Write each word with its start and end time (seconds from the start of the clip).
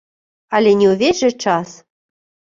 Але 0.59 0.71
не 0.79 0.87
ўвесь 0.93 1.21
жа 1.23 1.31
час. 1.45 1.69